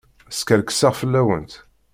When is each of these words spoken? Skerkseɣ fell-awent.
Skerkseɣ 0.39 0.93
fell-awent. 1.01 1.53